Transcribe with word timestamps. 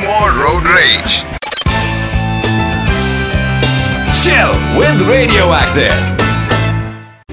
more 0.00 0.30
road 0.42 0.64
rage. 0.66 1.24
Chill 4.14 4.52
with 4.78 5.08
Radioactive. 5.08 6.21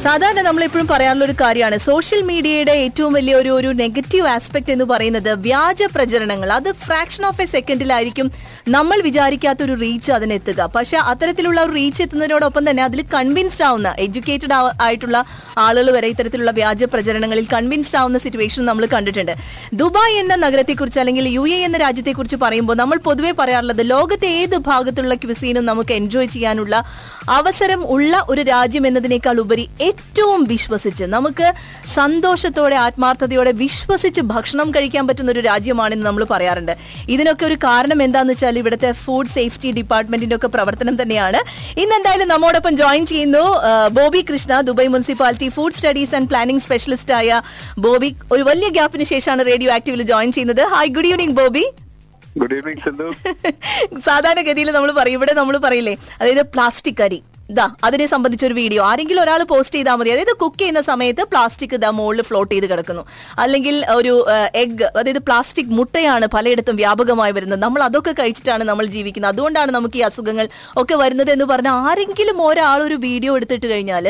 സാധാരണ 0.04 0.42
നമ്മൾ 0.42 0.64
എപ്പോഴും 0.64 0.88
പറയാറുള്ള 0.92 1.24
ഒരു 1.26 1.34
കാര്യമാണ്. 1.42 1.78
സോഷ്യൽ 1.86 2.22
മീഡിയയുടെ 2.30 2.74
ഏറ്റവും 2.84 3.14
വലിയ 3.18 3.34
ഒരു 3.40 3.50
ഒരു 3.50 3.70
നെഗറ്റീവ് 3.80 4.28
ആസ്പെക്ട് 4.34 4.72
എന്ന് 4.74 4.86
പറയുന്നത് 4.92 5.30
വ്യാജ 5.46 5.84
പ്രചരണങ്ങൾ. 5.96 6.50
അത് 6.58 6.70
ഫ്രാക്ഷൻ 6.84 7.24
ഓഫ് 7.30 7.42
എ 7.44 7.46
സെക്കൻഡിലായിരിക്കും 7.54 8.28
നമ്മൾ 8.76 8.98
വിചാരിക്കാത്ത 9.08 9.62
ഒരു 9.64 9.76
റീച്ച് 9.82 10.12
അതിനെത്തുക. 10.18 10.60
പക്ഷെ 10.76 10.98
അത്തരത്തിലുള്ള 11.12 11.60
ഒരു 11.66 11.74
റീച്ച് 11.80 12.02
എത്തുന്നതിനോടൊപ്പം 12.06 12.64
തന്നെ 12.70 12.84
അതിൽ 12.84 13.02
കൺവിൻസ്ഡ് 13.16 13.66
ആവുന്ന 13.70 13.92
എഡ്യൂക്കേറ്റഡ് 14.06 14.56
ആയിട്ടുള്ള 14.86 15.18
ആളുകൾ 15.66 15.90
വരെ 15.98 16.08
ഇത്തരത്തിലുള്ള 16.14 16.52
വ്യാജ 16.52 16.84
പ്രചരണങ്ങളിൽ 16.94 17.48
കൺവിൻസ്ഡ് 17.56 18.00
ആവുന്ന 18.02 18.18
സിറ്റുവേഷൻ 18.18 18.66
നമ്മൾ 18.66 18.86
കണ്ടിട്ടുണ്ട്. 18.96 19.34
ദുബായ് 19.74 20.16
എന്ന 20.22 20.36
നഗരത്തെക്കുറിച്ച് 20.46 21.02
അല്ലെങ്കിൽ 21.04 21.28
യു 21.28 21.46
എ 21.48 21.60
എന്ന 21.68 21.78
രാജ്യത്തെക്കുറിച്ച് 21.86 22.40
പറയുമ്പോൾ 22.46 22.78
നമ്മൾ 22.84 22.98
പൊതുവെ 23.10 23.34
പറയാറുള്ളത് 23.42 23.84
ലോകത്തെ 23.94 24.32
ഏത് 24.44 24.58
ഭാഗത്തുള്ള 24.70 25.16
ക്വിസീനും 25.26 25.66
നമുക്ക് 25.66 25.94
എൻജോയ് 26.00 26.32
ചെയ്യാനുള്ള 26.38 26.84
അവസരം 27.40 27.84
ഉള്ള 27.98 28.26
ഒരു 28.30 28.42
രാജ്യം 28.54 28.88
എന്നതിനേക്കാൾ 28.88 29.38
ഉപരി 29.48 29.68
ഏറ്റവും 29.90 30.42
വിശ്വസിച്ച് 30.54 31.06
നമുക്ക് 31.16 31.48
സന്തോഷത്തോടെ 31.98 32.78
ആത്മാർത്ഥതയോടെ 32.86 33.52
വിശ്വസിച്ച് 33.64 34.22
ഭക്ഷണം 34.34 34.68
കഴിക്കാൻ 34.76 35.04
പറ്റുന്ന 35.08 35.34
ഒരു 35.36 35.44
രാജ്യമാണെന്ന് 35.50 36.06
നമ്മൾ 36.10 36.24
പറയാറുണ്ട്. 36.34 36.74
ഇതിനൊക്കെ 37.16 37.46
ഒരു 37.50 37.58
കാരണം 37.68 38.00
എന്താണെന്ന് 38.06 38.36
വെച്ചാൽ 38.36 38.58
ഇവിടുത്തെ 38.62 38.92
ഫുഡ് 39.04 39.34
സേഫ്റ്റി 39.38 39.72
ഡിപ്പാർട്ട്മെന്റിന്റെ 39.80 40.38
ഒക്കെ 40.40 40.50
പ്രവർത്തനം 40.56 40.98
തന്നെയാണ്. 41.02 41.42
ഇന്ന് 41.84 41.96
എന്തായാലും 42.00 42.30
നമ്മോടൊപ്പം 42.34 42.74
ജോയിൻ 42.82 43.06
ചെയ്യുന്നു 43.14 43.44
Bobby 44.00 44.22
Krishna 44.32 44.62
Dubai 44.70 44.88
municipality 44.96 45.50
food 45.58 45.78
studies 45.80 46.16
and 46.20 46.30
planning 46.34 46.64
specialist 46.68 47.16
ആയ 47.20 47.42
ബോബി. 47.86 48.12
ഒരു 48.36 48.44
വലിയ 48.50 48.70
ഗ്യാപ്പിന് 48.80 49.08
ശേഷമാണ് 49.14 49.46
റേഡിയോ 49.52 49.72
ആക്റ്റീവിൽ 49.78 50.04
ജോയിൻ 50.14 50.32
ചെയ്യുന്നത്. 50.38 50.64
Hi 50.76 50.94
good 50.98 51.12
evening 51.12 51.38
Bobby. 51.42 51.66
Good 52.42 52.56
evening 52.58 52.82
സാധാരണഗതിയിൽ 54.10 54.70
നമ്മൾ 54.76 54.92
പറയും 55.00 55.18
ഇവിടെ 55.20 55.34
നമ്മൾ 55.42 55.56
പറയില്ലേ? 55.66 55.96
അതായത് 56.20 56.44
പ്ലാസ്റ്റിക് 56.54 57.02
അരി 57.08 57.20
ഇതാ 57.54 57.66
അതിനെ 57.88 58.06
സംബന്ധിച്ച 58.14 58.44
ഒരു 58.48 58.56
വീഡിയോ. 58.60 58.82
ആരെങ്കിലും 58.90 59.22
ഒരാൾ 59.24 59.42
പോസ്റ്റ് 59.52 59.76
ചെയ്താൽ 59.78 59.96
മതി. 60.00 60.10
അതായത് 60.16 60.34
കുക്ക് 60.42 60.60
ചെയ്യുന്ന 60.62 60.82
സമയത്ത് 60.90 61.24
പ്ലാസ്റ്റിക് 61.32 61.74
ഇതാ 61.78 61.90
മുകളിൽ 62.00 62.26
ഫ്ലോട്ട് 62.30 62.52
ചെയ്ത് 62.54 62.68
കിടക്കുന്നു. 62.72 63.04
അല്ലെങ്കിൽ 63.44 63.76
ഒരു 63.98 64.14
എഗ് 64.64 64.86
അതായത് 65.00 65.22
പ്ലാസ്റ്റിക് 65.28 65.72
മുട്ടയാണ് 65.78 66.26
പലയിടത്തും 66.36 66.76
വ്യാപകമായി 66.82 67.34
വരുന്നത്. 67.38 67.62
നമ്മൾ 67.66 67.84
അതൊക്കെ 67.88 68.14
കഴിച്ചിട്ടാണ് 68.20 68.64
നമ്മൾ 68.72 68.86
ജീവിക്കുന്നത്. 68.96 69.32
അതുകൊണ്ടാണ് 69.34 69.72
നമുക്ക് 69.78 70.00
ഈ 70.02 70.04
അസുഖങ്ങൾ 70.10 70.48
ഒക്കെ 70.82 70.98
വരുന്നത് 71.04 71.32
എന്ന് 71.36 71.48
പറഞ്ഞാൽ 71.54 71.88
ആരെങ്കിലും 71.90 72.40
ഒരാൾ 72.50 72.80
ഒരു 72.88 72.98
വീഡിയോ 73.08 73.34
എടുത്തിട്ട് 73.40 73.68
കഴിഞ്ഞാൽ 73.74 74.08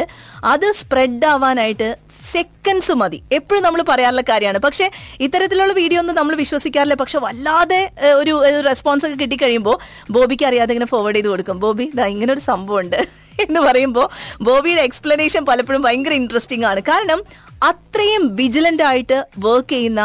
അത് 0.54 0.68
സ്പ്രെഡ് 0.82 1.28
ആവാനായിട്ട് 1.34 1.90
സെക്കൻഡ്സ് 2.34 2.94
മതി. 3.02 3.22
എപ്പോഴും 3.38 3.64
നമ്മൾ 3.68 3.82
പറയാനുള്ള 3.90 4.24
കാര്യമാണ്. 4.32 4.60
പക്ഷെ 4.68 4.86
ഇത്തരത്തിലുള്ള 5.26 5.74
വീഡിയോ 5.82 6.00
ഒന്നും 6.04 6.18
നമ്മൾ 6.20 6.36
വിശ്വസിക്കാറില്ല. 6.44 6.98
പക്ഷെ 7.04 7.20
വല്ലാതെ 7.28 7.82
ഒരു 8.20 8.36
റെസ്പോൺസ് 8.70 9.06
ഒക്കെ 9.08 9.18
കിട്ടിക്കഴിയുമ്പോൾ 9.24 9.78
ബോബിക്ക് 10.18 10.48
അറിയാതെ 10.52 10.74
ഇങ്ങനെ 10.76 10.92
ഫോർവേഡ് 10.94 11.18
ചെയ്ത് 11.20 11.32
കൊടുക്കും. 11.34 11.58
ബോബി 11.66 11.88
ദാ 12.00 12.08
ഇങ്ങനെ 12.16 12.32
ഒരു 12.38 12.46
സംഭവം 12.52 12.80
ഉണ്ട് 12.84 13.00
എന്ന് 13.46 13.60
പറയുമ്പോൾ 13.60 14.08
ബോബിയുടെ 14.44 14.82
എക്സ്പ്ലനേഷൻ 14.82 15.44
പലപ്പോഴും 15.46 15.84
ഭയങ്കര 15.88 16.14
ഇൻട്രസ്റ്റിംഗ് 16.22 16.66
ആണ്. 16.66 16.82
കാരണം 16.92 17.22
അത്രയും 17.70 18.24
വിജിലന്റ് 18.36 18.84
ആയിട്ട് 18.84 19.18
വർക്ക് 19.46 19.74
ചെയ്യുന്ന 19.76 20.02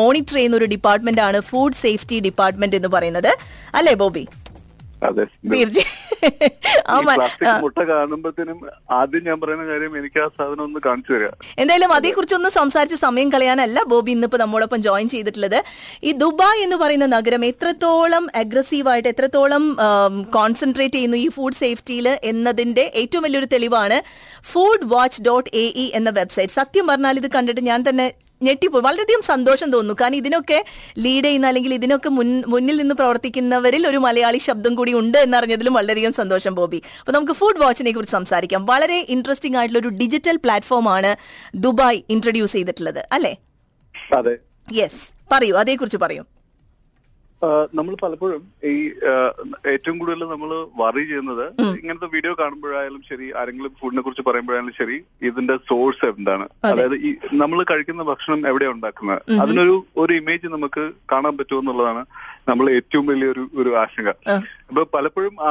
മോണിറ്റർ 0.00 0.34
ചെയ്യുന്ന 0.34 0.56
ഒരു 0.56 0.68
ഡിപ്പാർട്ട്മെന്റ് 0.74 1.22
ആണ് 1.28 1.40
ഫുഡ് 1.40 1.80
സേഫ്റ്റി 1.84 2.18
ഡിപ്പാർട്ട്മെന്റ് 2.28 2.76
എന്ന് 2.76 2.88
പറയുന്നത്. 2.88 3.32
അല്ലേ 3.74 3.94
ബോബി? 4.04 4.24
അതെ. 5.02 5.24
മുട്ട 7.62 7.80
കാണുമ്പോഴത്തേനും 7.90 8.58
ആദ്യം 8.98 9.22
ഞാൻ 9.28 9.36
പറയുന്ന 9.42 9.64
കാര്യം 9.70 9.92
എനിക്ക് 10.00 10.18
ആ 10.24 10.28
സാധനം 10.36 10.62
ഒന്ന് 10.66 10.80
കാണിച്ചു 10.86 11.12
തരിക 11.14 11.28
എന്തായാലും 11.62 11.92
അതേ. 11.96 12.10
കുറിച്ചൊന്ന് 12.12 12.50
സംസാരിച്ച് 12.58 12.98
സമയം 13.04 13.28
കളയാനല്ല. 13.34 13.78
ബോബി 13.92 14.10
ഇന്നിപ്പോ 14.16 14.38
നമ്മോടൊപ്പം 14.38 14.80
ജോയിൻ 14.86 15.08
ചെയ്തിട്ടുള്ളത്. 15.14 15.58
ഈ 16.02 16.12
ദുബായ് 16.22 16.60
എന്ന് 16.66 16.78
പറയുന്ന 16.82 17.06
നഗരം 17.16 17.44
എത്രത്തോളം 17.44 18.24
അഗ്രസീവായിട്ട് 18.42 19.08
എത്രത്തോളം 19.12 19.64
കോൺസെൻട്രേറ്റ് 20.36 20.96
ചെയ്യുന്നു 20.96 21.20
ഈ 21.24 21.28
ഫുഡ് 21.36 21.60
സേഫ്റ്റിയിൽ 21.62 22.08
എന്നതിന്റെ 22.32 22.84
ഏറ്റവും 23.02 23.24
വലിയൊരു 23.26 23.50
തെളിവാണ് 23.54 23.98
food 24.52 24.88
watch 24.94 25.22
dot 25.28 25.50
A 25.56 25.66
E 25.76 25.88
എന്ന 25.94 26.10
വെബ്സൈറ്റ് 26.18 26.52
സത്യം 26.52 26.86
പറഞ്ഞാൽ 26.86 27.16
ഇത് 27.22 27.30
കണ്ടിട്ട് 27.36 27.64
ഞാൻ 27.70 27.80
തന്നെ 27.88 28.06
ഞെട്ടിപ്പോയി. 28.42 28.82
വളരെയധികം 28.82 29.22
സന്തോഷം 29.22 29.70
തോന്നുന്നു. 29.70 29.94
കാരണം 30.00 30.16
ഇതിനൊക്കെ 30.16 30.64
ലീഡ് 30.98 31.24
ചെയ്യുന്ന 31.24 31.46
അല്ലെങ്കിൽ 31.46 31.74
ഇതിനൊക്കെ 31.74 32.08
മുന്നിൽ 32.08 32.76
നിന്ന് 32.76 32.94
പ്രവർത്തിക്കുന്നവരിൽ 32.94 33.86
ഒരു 33.86 33.96
മലയാളി 33.96 34.38
ശബ്ദം 34.38 34.74
കൂടി 34.74 34.94
ഉണ്ട് 34.94 35.18
എന്നറിഞ്ഞതിലും 35.18 35.72
വളരെയധികം 35.74 36.12
സന്തോഷം 36.12 36.54
ബോബി. 36.54 36.82
അപ്പൊ 37.00 37.12
നമുക്ക് 37.12 37.32
ഫുഡ് 37.32 37.58
വാച്ചിനെ 37.58 37.92
കുറിച്ച് 37.92 38.12
സംസാരിക്കാം. 38.12 38.66
വളരെ 38.66 39.06
ഇൻട്രസ്റ്റിംഗ് 39.08 39.56
ആയിട്ടുള്ള 39.56 39.80
ഒരു 39.80 39.88
ഡിജിറ്റൽ 39.88 40.36
പ്ലാറ്റ്ഫോമാണ് 40.36 41.16
ദുബായ് 41.54 42.02
ഇൻട്രൊഡ്യൂസ് 42.10 42.52
ചെയ്തിട്ടുള്ളത്. 42.52 43.08
അല്ലേ? 43.12 43.36
യെസ് 44.72 45.08
പറയൂ. 45.32 45.56
അതേക്കുറിച്ച് 45.56 45.96
പറയൂ. 45.96 46.24
നമ്മൾ 47.78 47.94
പലപ്പോഴും 48.02 48.42
ഈ 48.72 48.74
ഏറ്റവും 49.72 49.96
കൂടുതൽ 50.00 50.20
നമ്മൾ 50.32 50.50
വറി 50.80 51.02
ചെയ്യുന്നത് 51.08 51.44
ഇങ്ങനത്തെ 51.80 52.08
വീഡിയോ 52.14 52.32
കാണുമ്പോഴായാലും 52.40 53.02
ശരി 53.10 53.26
ആരെങ്കിലും 53.40 53.72
ഫുഡിനെ 53.80 54.02
കുറിച്ച് 54.04 54.24
പറയുമ്പോഴായാലും 54.28 54.74
ശരി 54.80 54.96
ഇതിന്റെ 55.28 55.56
സോഴ്സ് 55.70 56.04
എന്താണ്? 56.12 56.46
അതായത് 56.70 56.96
ഈ 57.08 57.10
നമ്മൾ 57.42 57.58
കഴിക്കുന്ന 57.70 58.04
ഭക്ഷണം 58.10 58.46
എവിടെയാണ് 58.50 58.76
ഉണ്ടാക്കുന്നത്? 58.78 59.22
അതിനൊരു 59.42 59.74
ഒരു 60.02 60.14
ഇമേജ് 60.20 60.54
നമുക്ക് 60.56 60.84
കാണാൻ 61.14 61.34
പറ്റുമെന്നുള്ളതാണ് 61.40 62.04
നമ്മൾ 62.50 62.66
ഏറ്റവും 62.78 63.04
വലിയൊരു 63.10 63.42
ഒരു 63.60 63.70
ആശങ്ക. 63.82 64.12
അപ്പൊ 64.72 64.82
പലപ്പോഴും 64.94 65.34
ആ 65.48 65.50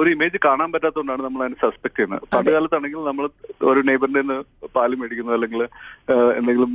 ഒരു 0.00 0.08
ഇമേജ് 0.14 0.38
കാണാൻ 0.44 0.68
പറ്റാത്തതുകൊണ്ടാണ് 0.74 1.22
നമ്മൾ 1.24 1.40
അതിനെ 1.44 1.56
സസ്പെക്ട് 1.62 1.96
ചെയ്യുന്നത്. 1.96 2.22
പണ്ട് 2.34 2.48
കാലത്താണെങ്കിൽ 2.54 3.00
നമ്മൾ 3.08 3.24
ഒരു 3.70 3.80
നെയ്ബറിന്റെ 3.88 4.20
നിന്ന് 4.22 4.36
പാൽ 4.76 4.92
മേടിക്കുന്നു 5.00 5.32
അല്ലെങ്കിൽ 5.36 5.62
എന്തെങ്കിലും 6.38 6.72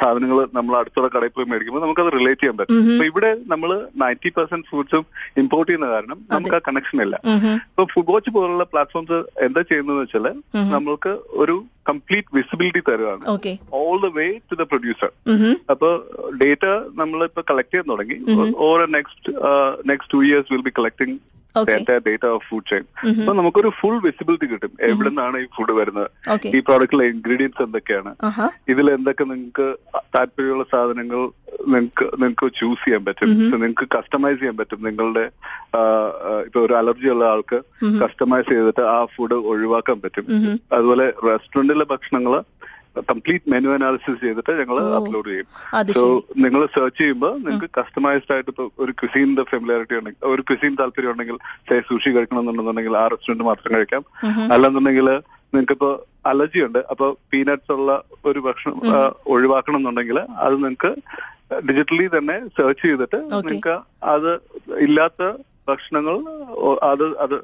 സാധനങ്ങൾ 0.00 0.38
നമ്മൾ 0.58 0.74
അടുത്തുള്ള 0.80 1.08
കടയിൽ 1.14 1.32
പോയി 1.36 1.48
മേടിക്കുമ്പോൾ 1.52 1.82
നമുക്കത് 1.84 2.10
റിലേറ്റ് 2.18 2.42
ചെയ്യാൻ 2.42 2.58
പറ്റും. 2.60 2.82
അപ്പൊ 2.94 3.06
ഇവിടെ 3.12 3.30
നമ്മൾ 3.52 3.70
നയന്റി 4.02 4.32
പെർസെന്റ് 4.38 4.68
ഫുഡ്സും 4.72 5.04
ഇമ്പോർട്ട് 5.44 5.68
ചെയ്യുന്ന 5.70 5.88
കാരണം 5.94 6.20
നമുക്ക് 6.34 6.56
ആ 6.58 6.62
കണക്ഷൻ 6.68 7.00
ഇല്ല. 7.06 7.16
ഇപ്പൊ 7.70 7.86
ഫുഡ് 7.94 8.12
വാച്ച് 8.14 8.32
പോലുള്ള 8.36 8.66
പ്ലാറ്റ്ഫോംസ് 8.74 9.18
എന്താ 9.48 9.62
ചെയ്യുന്നത് 9.72 10.00
വെച്ചാൽ 10.02 10.28
നമ്മൾക്ക് 10.76 11.14
ഒരു 11.42 11.56
complete 11.90 12.34
visibility 12.38 12.82
തരുകയാണ് 12.90 13.24
all 13.82 13.98
the 14.06 14.10
way 14.20 14.28
to 14.50 14.56
the 14.62 14.66
producer 14.72 15.12
അപ്പൊ 15.74 15.90
ഡേറ്റ 16.42 16.66
നമ്മളിപ്പോ 17.00 17.42
കളക്ട് 17.50 17.72
ചെയ്യാൻ 17.74 17.88
തുടങ്ങി. 17.92 18.18
Over 18.66 18.82
next 18.96 19.32
next 19.90 20.12
two 20.14 20.20
years 20.28 20.50
will 20.52 20.64
be 20.68 20.72
collecting. 20.78 21.16
Data 22.06 22.24
of 22.34 22.44
food 22.48 22.68
chain 22.70 22.84
അപ്പൊ 23.20 23.32
നമുക്കൊരു 23.40 23.70
ഫുൾ 23.80 23.96
വിസിബിലിറ്റി 24.06 24.46
കിട്ടും. 24.52 24.72
എവിടെ 24.88 25.08
നിന്നാണ് 25.08 25.38
ഈ 25.44 25.46
ഫുഡ് 25.56 25.74
വരുന്നത്? 25.80 26.08
ഈ 26.56 26.60
പ്രോഡക്റ്റിലെ 26.68 27.06
ഇൻഗ്രീഡിയൻസ് 27.14 27.62
എന്തൊക്കെയാണ്? 27.66 28.12
ആഹാ 28.28 28.46
ഇതിൽ 28.74 28.86
എന്തൊക്കെ 28.96 29.26
നിങ്ങൾക്ക് 29.32 29.68
താല്പര്യമുള്ള 30.16 30.66
സാധനങ്ങൾ 30.74 31.22
നിങ്ങൾക്ക് 31.74 32.04
നിങ്ങൾക്ക് 32.20 32.46
ചൂസ് 32.58 32.82
ചെയ്യാൻ 32.84 33.02
പറ്റും? 33.06 33.30
നിങ്ങൾക്ക് 33.62 33.86
കസ്റ്റമൈസ് 33.94 34.38
ചെയ്യാൻ 34.38 34.56
പറ്റും. 34.60 34.80
നിങ്ങളുടെ 34.86 35.24
ഇപ്പൊ 36.46 36.60
ഒരു 36.66 36.74
അലർജി 36.80 37.08
ഉള്ള 37.14 37.24
ആൾക്ക് 37.32 37.58
കസ്റ്റമൈസ് 38.02 38.48
ചെയ്തിട്ട് 38.52 38.84
ആ 38.94 38.98
ഫുഡ് 39.14 39.38
ഒഴിവാക്കാൻ 39.52 39.98
പറ്റും. 40.04 40.26
അതുപോലെ 40.76 41.06
റെസ്റ്റോറന്റിലെ 41.28 41.86
ഭക്ഷണങ്ങൾ 41.92 42.34
കംപ്ലീറ്റ് 43.10 43.50
മെനു 43.52 43.70
അനാലിസിസ് 43.74 44.20
ചെയ്തിട്ട് 44.24 44.52
ഞങ്ങൾ 44.60 44.76
അപ്ലോഡ് 44.98 45.30
ചെയ്യും. 45.32 45.48
സോ 45.96 46.04
നിങ്ങൾ 46.44 46.60
സെർച്ച് 46.76 46.98
ചെയ്യുമ്പോൾ 47.00 47.32
നിങ്ങൾക്ക് 47.44 47.68
കസ്റ്റമൈസ്ഡ് 47.78 48.32
ആയിട്ട് 48.34 48.50
ഇപ്പൊ 48.54 48.64
ഒരു 48.84 48.92
ക്വിസീന്റെ 49.00 49.44
ഫെമിലാരിറ്റി 49.52 49.98
ഉണ്ടെങ്കിൽ 50.00 50.28
ഒരു 50.32 50.44
ക്വിസീൻ 50.50 50.74
താല്പര്യം 50.80 51.12
ഉണ്ടെങ്കിൽ 51.14 51.38
സുഷി 51.90 52.10
കഴിക്കണമെന്നുണ്ടെന്നുണ്ടെങ്കിൽ 52.16 52.96
ആ 53.02 53.04
റെസ്റ്റോറന്റ് 53.14 53.48
മാത്രം 53.50 53.70
കഴിക്കാം. 53.76 54.04
അല്ലെന്നുണ്ടെങ്കിൽ 54.56 55.08
നിങ്ങൾക്ക് 55.54 55.76
ഇപ്പൊ 55.78 55.90
അലർജി 56.30 56.60
ഉണ്ട് 56.66 56.80
അപ്പൊ 56.92 57.06
പീനട്സ് 57.32 57.72
ഉള്ള 57.78 57.92
ഒരു 58.30 58.40
ഭക്ഷണം 58.46 58.80
ഒഴിവാക്കണം 59.34 59.78
എന്നുണ്ടെങ്കിൽ 59.80 60.18
അത് 60.46 60.54
നിങ്ങൾക്ക് 60.64 60.92
ഡിജിറ്റലി 61.68 62.08
തന്നെ 62.16 62.36
സെർച്ച് 62.56 62.82
ചെയ്തിട്ട്. 62.88 63.18
നിങ്ങൾക്ക് 63.30 63.76
അത് 64.14 64.32
ഇല്ലാത്ത 64.86 65.30
ഭക്ഷണങ്ങൾ 65.68 66.16
അത് 66.90 67.04
അത് 67.24 67.34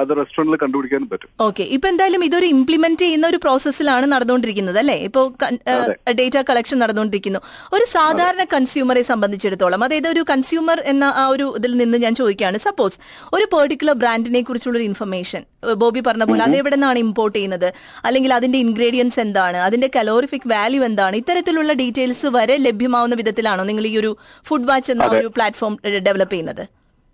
അത് 0.00 0.10
റെസ്റ്റോറന്റിൽ 0.18 0.56
കണ്ടുപിടിക്കാനും 0.62 1.08
പറ്റും. 1.10 1.28
ഓക്കെ. 1.46 1.64
ഇപ്പൊ 1.74 1.86
എന്തായാലും 1.88 2.22
ഇതൊരു 2.28 2.46
ഇംപ്ലിമെന്റ് 2.54 3.00
ചെയ്യുന്ന 3.02 3.26
ഒരു 3.32 3.38
പ്രോസസ്സിലാണ് 3.44 4.06
നടന്നുകൊണ്ടിരിക്കുന്നത് 4.12 4.78
അല്ലെ? 4.82 4.96
ഇപ്പോ 5.08 5.20
ഡേറ്റ 6.20 6.36
കളക്ഷൻ 6.48 6.78
നടന്നുകൊണ്ടിരിക്കുന്നു. 6.82 7.40
ഒരു 7.76 7.84
സാധാരണ 7.96 8.44
കൺസ്യൂമറെ 8.54 9.02
സംബന്ധിച്ചിടത്തോളം 9.10 9.84
അതായത് 9.86 10.08
ഒരു 10.14 10.22
കൺസ്യൂമർ 10.32 10.80
എന്ന 10.92 11.04
ആ 11.22 11.26
ഒരു 11.34 11.46
ഇതിൽ 11.58 11.76
നിന്ന് 11.82 11.98
ഞാൻ 12.04 12.14
ചോദിക്കുകയാണ്. 12.20 12.58
സപ്പോസ് 12.66 12.98
ഒരു 13.38 13.46
പെർട്ടിക്കുലർ 13.54 13.96
ബ്രാൻഡിനെ 14.02 14.42
കുറിച്ചുള്ള 14.48 14.78
ഒരു 14.80 14.86
ഇൻഫർമേഷൻ 14.90 15.44
ബോബി 15.84 16.00
പറഞ്ഞ 16.08 16.24
പോലെ 16.32 16.42
അത് 16.48 16.56
എവിടെ 16.62 16.76
നിന്നാണ് 16.76 16.98
ഇമ്പോർട്ട് 17.06 17.36
ചെയ്യുന്നത്? 17.38 17.68
അല്ലെങ്കിൽ 18.06 18.34
അതിന്റെ 18.38 18.58
ഇൻഗ്രീഡിയൻസ് 18.66 19.20
എന്താണ്? 19.26 19.58
അതിന്റെ 19.68 19.90
കലോറിഫിക് 19.98 20.48
വാല്യൂ 20.54 20.82
എന്താണ്? 20.90 21.16
ഇത്തരത്തിലുള്ള 21.22 21.72
ഡീറ്റെയിൽസ് 21.82 22.26
വരെ 22.38 22.56
ലഭ്യമാവുന്ന 22.66 23.16
വിധത്തിലാണോ 23.22 23.64
നിങ്ങൾ 23.70 23.86
ഈ 23.92 23.94
ഒരു 24.02 24.12
ഫുഡ് 24.50 24.68
വാച്ച് 24.72 24.92
എന്ന 24.96 25.10
ഒരു 25.20 25.30
പ്ലാറ്റ്ഫോം 25.38 25.76
ഡെവലപ്പ് 26.08 26.34
ചെയ്യുന്നത്? 26.34 26.64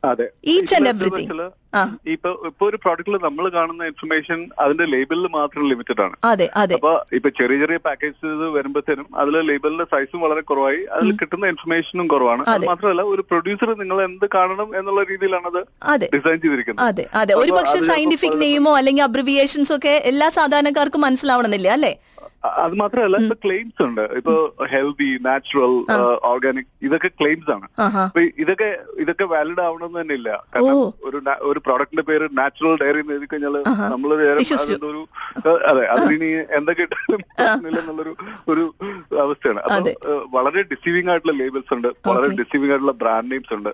അതെ. 0.02 0.26
Each 0.44 0.75
and 0.76 0.88
everything. 0.88 1.46
ഇപ്പൊ 2.12 2.31
ഇപ്പൊ 2.48 2.64
ഒരു 2.69 2.76
പ്രോഡക്റ്റിൽ 2.76 3.14
നമ്മൾ 3.25 3.44
കാണുന്ന 3.48 3.88
ഇൻഫർമേഷൻ 3.90 4.38
അതിന്റെ 4.58 4.84
ലേബലിൽ 4.84 5.26
മാത്രം 5.37 5.62
ലിമിറ്റഡ് 5.70 6.02
ആണ്. 6.06 6.16
അതെ 6.25 6.46
അതെ. 6.54 6.75
അപ്പൊ 6.75 6.93
ഇപ്പൊ 7.12 7.28
ചെറിയ 7.38 7.58
ചെറിയ 7.62 7.78
പാക്കേജ് 7.87 8.28
വരുമ്പോഴത്തേനും 8.56 9.08
അതിൽ 9.22 9.37
ലേബലിന്റെ 9.50 9.87
സൈസും 9.94 10.20
വളരെ 10.20 10.43
കുറവായി. 10.50 10.81
അതിൽ 10.96 11.10
കിട്ടുന്ന 11.22 11.46
ഇൻഫർമേഷനും 11.46 12.08
കുറവാണ്. 12.08 12.44
അത് 12.54 12.66
മാത്രമല്ല 12.66 13.04
ഒരു 13.12 13.25
പ്രൊഡ്യൂസർ 13.31 13.72
നിങ്ങൾ 13.82 14.02
എന്ത് 14.08 14.26
കാണണം 14.37 14.70
എന്നുള്ള 14.81 15.02
രീതിയിലാണ് 15.12 15.48
അത് 15.93 16.06
ഡിസൈൻ 16.16 16.38
ചെയ്തിരിക്കുന്നത്. 16.44 16.84
അതെ 16.88 17.06
അതെ. 17.22 17.34
ഒരു 17.34 17.52
പക്ഷേ 17.58 17.78
സയന്റിഫിക് 17.93 18.40
നെയിമോ 18.44 18.75
അല്ലെങ്കിൽ 18.76 19.04
അബ്രിവിയേഷൻസ് 19.04 19.75
ഒക്കെ 19.78 19.94
എല്ലാ 20.12 20.28
സാധാരണക്കാർക്കും 20.40 21.00
മനസ്സിലാവണമെന്നില്ല 21.00 21.70
അല്ലേ? 21.78 21.94
അത് 22.62 22.74
മാത്രമല്ല 22.80 23.16
ഇപ്പൊ 23.24 23.36
ക്ലെയിംസ് 23.44 23.82
ഉണ്ട്. 23.88 24.02
ഇപ്പൊ 24.18 24.34
ഹെൽത്തി 24.72 25.08
നാച്ചുറൽ 25.26 25.74
ഓർഗാനിക് 26.30 26.68
ഇതൊക്കെ 26.86 27.10
ക്ലെയിംസ് 27.20 27.50
ആണ്. 27.54 27.66
അപ്പൊ 28.06 28.20
ഇതൊക്കെ 28.42 28.68
ഇതൊക്കെ 29.04 29.26
വാലിഡ് 29.32 29.62
ആവണമെന്ന് 29.66 30.00
തന്നെ 30.00 30.14
ഇല്ല. 30.20 30.30
കാരണം 30.54 30.78
ഒരു 31.08 31.20
ഒരു 31.50 31.60
പ്രോഡക്റ്റിന്റെ 31.66 32.04
പേര് 32.10 32.28
നാച്ചുറൽ 32.40 32.76
ഡയറി 32.82 33.00
എന്ന് 33.04 33.14
എഴുതി 33.16 33.28
കഴിഞ്ഞാൽ 33.32 33.56
നമ്മൾ. 33.94 34.12
ഒരു 34.90 35.02
അതെ 35.70 35.84
അതിനി 35.94 36.30
എന്തൊക്കെ 36.58 36.82
ഇട്ടാലും 36.88 37.22
എന്നുള്ളൊരു 37.70 38.14
ഒരു 38.54 38.64
അവസ്ഥയാണ്. 39.24 39.60
അപ്പൊ 39.66 40.14
വളരെ 40.36 40.62
ഡിസീവിംഗ് 40.72 41.10
ആയിട്ടുള്ള 41.12 41.36
ലേബിൾസ് 41.42 41.74
ഉണ്ട്. 41.78 41.90
വളരെ. 42.10 42.32
ഡിസീവിംഗ് 42.42 42.72
ആയിട്ടുള്ള 42.74 42.96
ബ്രാൻഡ് 43.02 43.30
നെയിംസ് 43.32 43.54
ഉണ്ട്. 43.58 43.70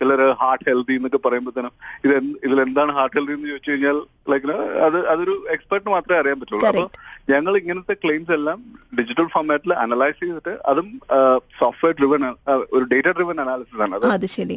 ചിലർ 0.00 0.22
ഹാർട്ട് 0.42 0.68
ഹെൽത്തി 0.70 0.96
എന്നൊക്കെ 1.00 1.22
പറയുമ്പോഴത്തേനും 1.28 1.74
ഇത് 2.04 2.14
ഇതിൽ 2.46 2.60
എന്താണ് 2.68 2.92
ഹാർട്ട് 2.98 3.16
ഹെൽത്തി 3.18 3.34
എന്ന് 3.38 3.50
ചോദിച്ചു 3.52 3.70
കഴിഞ്ഞാൽ 3.72 3.98
ലൈക്ക് 4.30 4.54
അത് 4.86 4.98
അതൊരു 5.12 5.34
എക്സ്പെർട്ട് 5.54 5.88
മാത്രമേ 5.94 6.18
അറിയാൻ 6.20 6.38
പറ്റുള്ളൂ. 6.40 6.66
അപ്പൊ 6.70 6.84
ഞങ്ങൾ 7.32 7.52
ഇങ്ങനത്തെ 7.60 7.94
ക്ലെയിംസ് 8.02 8.32
എല്ലാം 8.38 8.58
ഡിജിറ്റൽ 8.98 9.26
ഫോർമാറ്റിൽ 9.34 9.72
അനലൈസ് 9.84 10.18
ചെയ്തിട്ട് 10.22 10.52
അതും 10.70 10.88
സോഫ്റ്റ്വെയർ 11.60 11.94
ഡ്രിവൻ 12.00 12.22
ഒരു 12.76 12.84
ഡേറ്റ 12.92 13.08
ഡ്രിവൻ 13.18 13.36
അനാലിസിസ് 13.44 13.82
ആണ്. 13.86 13.94
അത് 13.98 14.06
അത് 14.16 14.26
ശരി. 14.36 14.56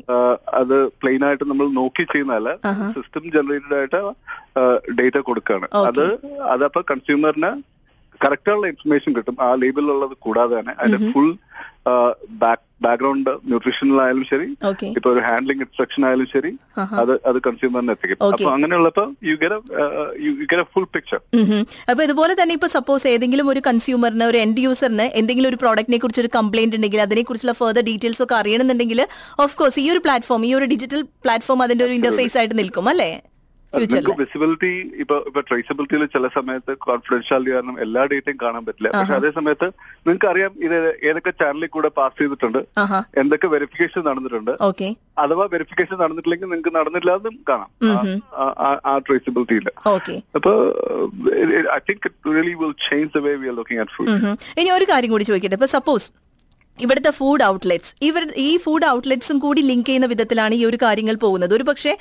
അത് 0.61 0.77
പ്ലെയിൻ 1.01 1.23
ആയിട്ട് 1.29 1.47
നമ്മൾ 1.51 1.69
നോക്കി 1.81 2.05
ചെയ്യുന്നതല്ല 2.13 2.53
സിസ്റ്റം 2.97 3.25
ജനറേറ്റഡ് 3.37 3.77
ആയിട്ട് 3.79 4.01
ഡേറ്റ 5.01 5.17
കൊടുക്കുകയാണ്. 5.31 5.69
അത് 5.91 6.05
അതപ്പോ 6.55 6.83
കൺസ്യൂമറിന് 6.93 7.51
കറക്റ്റ് 8.23 8.49
ആയിട്ടുള്ള 8.51 8.71
ഇൻഫർമേഷൻ 8.73 9.11
കിട്ടും. 9.17 9.35
ആ 9.45 9.49
ലേബിളിലുള്ളത് 9.61 10.15
കൂടാതെ 10.25 10.53
തന്നെ. 10.59 10.73
അതിന്റെ 10.79 11.11
ഫുൾ 11.13 11.29
ബാക്ക്ഗ്രൗണ്ട് 12.81 13.31
ന്യൂട്രീഷണൽ 13.49 13.97
ആയാലും 14.03 14.25
ശരി 14.29 14.47
ഓക്കെ 14.69 14.87
ഇപ്പൊ 14.97 15.09
ഒരു 15.13 15.21
ഹാൻഡ്ലിംഗ് 15.25 15.63
ഇൻസ്ട്രക്ഷൻ 15.65 16.01
ആയാലും 16.07 16.27
ശരി 16.33 16.51
അത് 17.01 17.13
അത് 17.29 17.37
കൺസ്യൂമറിന് 17.47 17.93
എത്തിക്കും. 17.95 18.17
അപ്പൊ 18.27 18.49
അങ്ങനെയുള്ളപ്പോ 18.55 19.03
you 19.27 19.33
get 20.43 20.61
a 20.61 20.67
full 20.73 20.87
picture. 20.95 21.19
അപ്പൊ 21.91 22.01
ഇതുപോലെ 22.07 22.35
തന്നെ 22.39 22.53
ഇപ്പൊ 22.57 22.69
സപ്പോസ് 22.75 23.07
ഏതെങ്കിലും 23.13 23.49
ഒരു 23.53 23.63
കൺസ്യൂമറിന് 23.67 24.25
ഒരു 24.25 24.39
എൻഡ് 24.43 24.63
യൂസറിന് 24.65 25.07
എന്തെങ്കിലും 25.21 25.49
ഒരു 25.51 25.59
പ്രോഡക്റ്റിനെ 25.63 25.99
കുറിച്ച് 26.03 26.23
ഒരു 26.23 26.31
കംപ്ലൈന്റ് 26.37 26.77
ഉണ്ടെങ്കിൽ 26.79 27.01
അതിനെ 27.01 27.23
കുറിച്ചുള്ള 27.29 27.55
ഫർദർ 27.61 27.85
ഡീറ്റെയിൽസ് 27.89 28.23
ഒക്കെ 28.25 28.37
അറിയണമെന്നുണ്ടെങ്കിൽ 28.41 29.01
ഓഫ് 29.45 29.57
കോഴ്സ് 29.61 29.79
ഈ 29.79 29.89
ഒരു 29.95 30.03
പ്ലാറ്റ്ഫോം 30.07 30.45
ഈ 30.45 30.53
ഒരു 30.53 30.67
ഡിജിറ്റൽ 30.73 31.03
പ്ലാറ്റ്ഫോം 31.25 31.61
അതിന്റെ 31.67 31.85
ഒരു 31.87 31.95
ഇന്റർഫേസ് 31.99 32.37
ആയിട്ട് 32.39 32.55
നിൽക്കും 32.61 32.87
അല്ലേ? 32.89 33.11
നിങ്ങൾക്ക് 33.73 34.11
വിസിബിലിറ്റി 34.19 34.91
ഇപ്പൊ 34.99 35.23
ഇപ്പൊ 35.27 35.41
ട്രേസബിലിറ്റിയിൽ 35.41 36.05
ചില 36.05 36.27
സമയത്ത് 36.27 36.77
കോൺഫിഡൻഷ്യാലിറ്റി 36.77 37.51
കാരണം 37.55 37.81
എല്ലാ 37.81 38.05
ഡേറ്റയും 38.05 38.37
കാണാൻ 38.41 38.65
പറ്റില്ല. 38.65 38.89
പക്ഷെ 38.89 39.13
അതേ 39.13 39.31
സമയത്ത് 39.31 39.67
നിങ്ങൾക്ക് 40.07 40.25
അറിയാം 40.25 40.51
ഇത് 40.57 40.75
ഏതൊക്കെ 41.03 41.29
ചാനലിൽ 41.31 41.67
കൂടെ 41.67 41.87
പാസ് 41.87 42.19
ചെയ്തിട്ടുണ്ട് 42.21 42.59
എന്തൊക്കെ 43.17 43.47
വെരിഫിക്കേഷൻ 43.47 44.01
നടന്നിട്ടുണ്ട്. 44.01 44.51
ഓക്കെ. 44.61 44.95
അഥവാ 45.17 45.47
വെരിഫിക്കേഷൻ 45.53 45.97
നടന്നിട്ടില്ലെങ്കിൽ 45.97 46.45
നിങ്ങൾക്ക് 46.45 46.75
നടന്നില്ല 46.75 47.15
എന്നും 47.15 47.39
കാണാം. 47.49 47.69
ആ- 48.85 48.97
ട്രേസബിലിറ്റിയിൽ 48.97 49.67
ഓക്കെ. 49.87 50.21
അപ്പൊ 50.35 50.51
I 51.75 51.79
think 51.89 52.05
it 52.05 52.35
really 52.35 52.53
will 52.53 52.73
change 52.89 53.11
the 53.17 53.21
way 53.21 53.35
we 53.35 53.47
are 53.47 53.55
looking 53.55 53.81
at 53.81 53.91
food 53.91 54.35
ഇനി 54.59 54.69
ഒരു 54.69 54.85
കാര്യം 54.85 55.11
കൂടി 55.11 55.23
ചോദിക്കട്ടെ. 55.23 55.55
ഇപ്പൊ 55.55 55.65
സപ്പോസ് 55.65 56.09
ഇവിടുത്തെ 56.83 57.11
ഫുഡ് 57.19 57.43
ഔട്ട്ലെറ്റ്സ് 57.51 57.91
ഇവർ 58.07 58.23
ഈ 58.47 58.49
ഫുഡ് 58.65 58.87
ഔട്ട്ലെറ്റ്സും 58.95 59.37
കൂടി 59.45 59.61
ലിങ്ക് 59.69 59.85
ചെയ്യുന്ന 59.87 60.07
വിധത്തിലാണ് 60.13 60.53
ഈ 60.59 60.61
ഒരു 60.69 60.77
കാര്യങ്ങൾ 60.83 61.15
പോകുന്നത്. 61.23 61.53
ഒരു 61.57 61.65
പക്ഷേ 61.69 61.91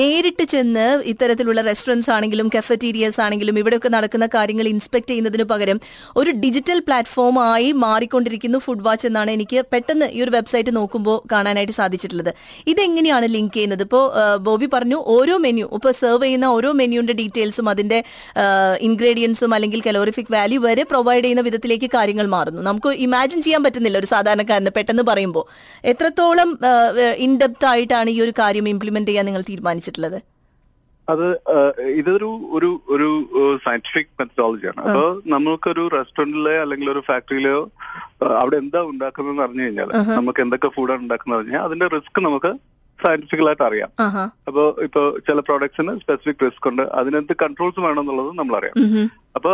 നേരിട്ട് 0.00 0.44
ചെന്ന് 0.54 0.86
ഇത്തരത്തിലുള്ള 1.12 1.60
റെസ്റ്റോറന്റ്സ് 1.70 2.10
ആണെങ്കിലും 2.16 2.48
കഫറ്റീരിയസ് 2.56 3.20
ആണെങ്കിലും 3.26 3.58
ഇവിടെയൊക്കെ 3.62 3.90
നടക്കുന്ന 3.96 4.28
കാര്യങ്ങൾ 4.34 4.68
ഇൻസ്പെക്ട് 4.74 5.08
ചെയ്യുന്നതിന് 5.10 5.46
പകരം 5.52 5.80
ഒരു 6.16 6.30
ഡിജിറ്റൽ 6.44 6.80
പ്ലാറ്റ്ഫോം 6.86 7.36
ആയി 7.52 7.70
മാറിക്കൊണ്ടിരിക്കുന്നു 7.84 8.60
ഫുഡ് 8.66 8.84
വാച്ച് 8.86 9.06
എന്നാണ് 9.10 9.30
എനിക്ക് 9.36 9.58
പെട്ടെന്ന് 9.72 10.06
ഈ 10.16 10.20
ഒരു 10.26 10.34
വെബ്സൈറ്റ് 10.36 10.76
നോക്കുമ്പോൾ 10.76 11.18
കാണാനായിട്ട് 11.32 11.74
സാധിച്ചിട്ടുള്ളത്. 11.80 12.32
ഇതെങ്ങനെയാണ് 12.66 13.26
ലിങ്ക് 13.36 13.52
ചെയ്യുന്നത്? 13.56 13.82
ഇപ്പോൾ 13.88 14.04
ബോബി 14.46 14.68
പറഞ്ഞു 14.74 14.98
ഓരോ 15.16 15.36
മെനു 15.46 15.66
ഇപ്പോൾ 15.78 15.92
സെർവ് 16.02 16.22
ചെയ്യുന്ന 16.24 16.46
ഓരോ 16.56 16.70
മെനുവിന്റെ 16.82 17.16
ഡീറ്റെയിൽസും 17.20 17.68
അതിന്റെ 17.72 17.98
ഇൻഗ്രീഡിയൻസും 18.88 19.54
അല്ലെങ്കിൽ 19.58 19.80
കലോറിഫിക് 19.88 20.32
വാല്യൂ 20.36 20.60
വരെ 20.68 20.82
പ്രൊവൈഡ് 20.90 21.22
ചെയ്യുന്ന 21.24 21.44
വിധത്തിലേക്ക് 21.48 21.90
കാര്യങ്ങൾ 21.96 22.26
മാറുന്നു. 22.36 22.62
നമുക്ക് 22.70 22.92
ഇമാജിൻ 23.06 23.40
ചെയ്യാൻ 23.46 23.62
പറ്റുന്നില്ല. 23.64 23.98
ഒരു 24.02 24.10
സാധാരണക്കാരന് 24.26 24.72
പെട്ടെന്ന് 24.76 25.04
പറയുമ്പോൾ 25.06 25.44
എത്രത്തോളം 25.84 26.50
ഇൻഡെപ്ത് 27.26 27.66
ആയിട്ടാണ് 27.66 28.10
ഈ 28.10 28.20
ഒരു 28.22 28.32
കാര്യം 28.40 28.68
ഇംപ്ലിമെന്റ് 28.68 29.10
ചെയ്യാൻ 29.10 29.26
നിങ്ങൾ 29.26 29.44
തീരുമാനിച്ചിട്ടുള്ളത്? 29.50 30.18
അത് 31.08 31.26
ഇതൊരു 31.98 32.28
ഒരു 32.52 32.68
ഒരു 32.94 33.08
സയന്റിഫിക് 33.64 34.10
മെത്തഡോളജിയാണ് 34.20 34.80
അപ്പൊ 34.84 35.02
നമുക്കൊരു 35.34 35.82
റെസ്റ്റോറന്റിലെ 35.92 36.54
അല്ലെങ്കിൽ 36.62 36.88
ഒരു 36.90 37.02
ഫാക്ടറിയിലോ 37.10 37.58
അവിടെ 38.40 38.56
എന്താ 38.62 38.80
ഉണ്ടാക്കുന്നതെന്ന് 38.90 39.44
അറിഞ്ഞു 39.46 39.64
കഴിഞ്ഞാൽ 39.64 39.90
നമുക്ക് 40.10 40.40
എന്തൊക്കെ 40.44 40.70
ഫുഡാണ് 40.76 41.04
ഉണ്ടാക്കുന്നത് 41.04 41.40
അറിഞ്ഞാൽ 41.40 41.62
അതിന്റെ 41.68 41.88
റിസ്ക് 41.94 42.20
നമുക്ക് 42.26 42.50
സയന്റിഫിക്കലായിട്ട് 43.02 43.64
അറിയാം. 43.68 43.90
അപ്പൊ 44.48 44.62
ഇപ്പൊ 44.86 45.02
ചില 45.26 45.38
പ്രോഡക്ട്സിന് 45.48 45.92
സ്പെസിഫിക് 46.02 46.44
റിസ്ക് 46.46 46.68
ഉണ്ട്. 46.70 46.82
അതിനെന്ത് 47.00 47.32
കൺട്രോൾസ് 47.42 47.80
വേണം 47.86 48.02
എന്നുള്ളത് 48.04 48.30
നമ്മൾ 48.40 48.56
അറിയാം. 48.58 48.76
അപ്പൊ 49.38 49.52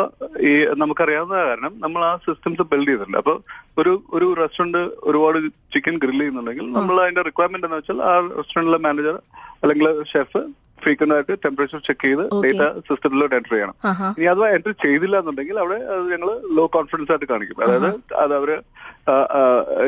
ഈ 0.50 0.52
നമുക്കറിയാവുന്ന 0.82 1.36
കാരണം 1.48 1.74
നമ്മൾ 1.84 2.00
ആ 2.08 2.12
സിസ്റ്റംസ് 2.26 2.68
ബിൽഡ് 2.72 2.90
ചെയ്തിട്ടുണ്ട്. 2.90 3.18
അപ്പൊ 3.22 3.34
ഒരു 3.82 3.92
ഒരു 4.16 4.26
റെസ്റ്റോറന്റ് 4.40 4.82
ഒരുപാട് 5.10 5.38
ചിക്കൻ 5.76 5.96
ഗ്രില്ല് 6.02 6.22
ചെയ്യുന്നുണ്ടെങ്കിൽ 6.22 6.66
നമ്മൾ 6.78 6.96
അതിന്റെ 7.04 7.24
റിക്വയർമെന്റ് 7.30 7.68
എന്ന് 7.68 7.80
വെച്ചാൽ 7.80 8.02
ആ 8.10 8.12
റെസ്റ്റോറന്റിലെ 8.38 8.80
മാനേജർ 8.88 9.16
അല്ലെങ്കിൽ 9.62 9.88
ഷെഫ് 10.12 10.42
ഫ്രീക്വന്റ് 10.82 11.14
ആയിട്ട് 11.16 11.34
ടെമ്പറേച്ചർ 11.42 11.80
ചെക്ക് 11.88 12.06
ചെയ്ത്. 12.06 12.22
ഡേറ്റ 12.44 12.62
സിസ്റ്റത്തിലോട്ട് 12.86 13.34
എന്റർ 13.38 13.52
ചെയ്യണം. 13.54 13.76
ഇനി 14.18 14.26
അഥവാ 14.30 14.46
എൻട്രി 14.56 14.72
ചെയ്തില്ല 14.84 15.16
എന്നുണ്ടെങ്കിൽ 15.22 15.56
അവിടെ 15.64 15.76
ഞങ്ങൾ 16.12 16.28
ലോ 16.56 16.64
കോൺഫിഡൻസ് 16.76 17.12
ആയിട്ട് 17.14 17.28
കാണിക്കും. 17.32 17.60
അതായത് 17.64 17.90
അത് 18.22 18.34
അവർ 18.40 18.50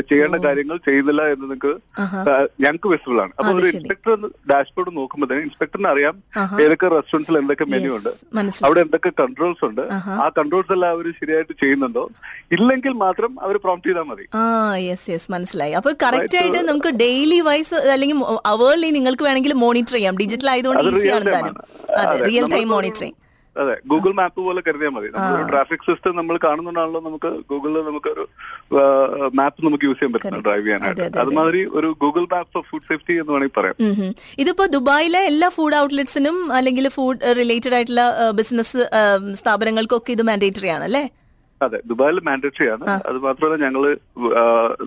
ചെയ്യേണ്ട 0.09 0.37
കാര്യങ്ങൾ 0.45 0.77
ചെയ്യുന്നില്ല 0.87 1.23
എന്ന് 1.33 1.45
നിങ്ങൾക്ക്. 1.45 1.73
ഞങ്ങൾക്ക് 2.63 2.89
വിസിബിൾ 2.93 3.19
ആണ് 3.25 3.33
അപ്പൊ 3.39 3.51
ഒരു 3.59 3.69
ഇൻസ്പെക്ടർ 3.73 4.15
ഡാഷ്ബോർഡ് 4.53 4.93
നോക്കുമ്പോൾ 4.97 5.29
തന്നെ 5.31 5.43
ഇൻസ്പെക്ടറിന് 5.49 5.89
അറിയാം. 5.93 6.17
ഏതൊക്കെ 6.65 6.89
റെസ്റ്റോറന്റ്സിൽ 6.95 7.39
എന്തൊക്കെ 7.43 7.67
മെനു 7.75 7.93
ഉണ്ട്. 7.99 8.11
അവിടെ 8.67 8.81
എന്തൊക്കെ 8.87 9.13
കൺട്രോൾസ് 9.23 9.65
ഉണ്ട്. 9.71 9.83
ആ 10.25 10.27
കൺട്രോൾസ് 10.39 10.73
എല്ലാം 10.77 10.93
അവർ 10.97 11.09
ശരിയായിട്ട് 11.21 11.55
ചെയ്യുന്നുണ്ടോ? 11.63 12.05
ഇല്ലെങ്കിൽ 12.59 12.95
മാത്രം 13.05 13.33
അവർ 13.47 13.57
പ്രോംപ്റ്റ് 13.65 13.91
ചെയ്താൽ 13.91 14.07
മതി. 14.13 14.27
ആ 14.41 14.43
യെസ് 14.89 15.09
യെസ് 15.15 15.31
മനസ്സിലായി. 15.37 15.75
അപ്പൊ 15.81 15.93
കറക്റ്റ് 16.05 16.39
ആയിട്ട് 16.43 16.63
നമുക്ക് 16.71 16.93
ഡെയിലി 17.05 17.41
വൈസ് 17.51 17.75
അല്ലെങ്കിൽ 17.97 18.21
അവേർലി 18.55 18.91
നിങ്ങൾക്ക് 18.99 19.27
വേണമെങ്കിൽ 19.29 19.55
മോണിറ്റർ 19.65 19.97
ചെയ്യാം. 19.99 20.17
ഡിജിറ്റൽ 20.23 20.51
ആയതുകൊണ്ട് 20.55 20.83
അത് 20.83 20.95
ഈസി 20.95 21.11
റിയൽ 22.31 22.49
ടൈം 22.57 22.73
ആണ്. 22.79 23.13
അതെ 23.63 23.75
ഗൂഗിൾ 23.91 24.13
മാപ്പ് 24.19 24.41
പോലെ 24.47 24.61
കരുതിയാൽ 24.67 24.93
മതി. 24.95 25.09
നമ്മൾ 25.15 25.43
ട്രാഫിക് 25.51 25.85
സിസ്റ്റം 25.89 26.15
നമ്മൾ 26.19 26.37
കാണുന്നുണ്ടാണല്ലോ 26.45 27.01
നമുക്ക് 27.09 27.31
ഗൂഗിളിൽ 27.51 27.83
നമുക്കൊരു 27.89 28.25
മാപ്പ് 29.41 29.67
നമുക്ക് 29.67 29.87
യൂസ് 29.89 29.99
ചെയ്യാൻ 29.99 30.13
പറ്റും 30.15 30.45
ഡ്രൈവ് 30.47 30.65
ചെയ്യാനായിട്ട്. 30.67 31.09
അതുമാതിരി 31.23 31.63
ഒരു 31.79 31.91
Google 32.05 32.25
map 32.35 32.59
of 32.61 32.67
food 32.71 32.89
safety 32.91 33.17
എന്ന് 33.23 33.33
വേണമെങ്കിൽ 33.35 33.57
പറയാം. 33.59 34.15
ഇതിപ്പോ 34.45 34.67
ദുബായിലെ 34.77 35.21
എല്ലാ 35.33 35.51
ഫുഡ് 35.59 35.79
ഔട്ട്ലെറ്റ്സിനും 35.83 36.39
അല്ലെങ്കിൽ 36.61 36.89
ഫുഡ് 36.97 37.35
റിലേറ്റഡ് 37.41 37.77
ആയിട്ടുള്ള 37.79 38.07
ബിസിനസ് 38.41 38.81
സ്ഥാപനങ്ങൾക്കൊക്കെ 39.43 40.13
ഇത് 40.17 40.25
മാൻഡേറ്ററി 40.31 40.71
ആണല്ലേ 40.77 41.05
അല്ലേ? 41.05 41.05
അതെ 41.61 41.79
ദുബായിൽ 41.91 42.19
മാൻഡേറ്ററി 42.29 42.67
ആണ്. 42.73 42.85
അത് 43.09 43.19
മാത്രമല്ല 43.27 43.57
ഞങ്ങൾ 43.65 43.83